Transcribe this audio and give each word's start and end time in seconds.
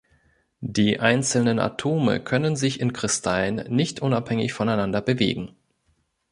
Die 0.65 0.99
einzelnen 0.99 1.59
Atome 1.59 2.19
können 2.23 2.55
sich 2.55 2.79
in 2.79 2.91
Kristallen 2.91 3.57
nicht 3.71 4.01
unabhängig 4.01 4.51
voneinander 4.51 4.99
bewegen. 4.99 5.55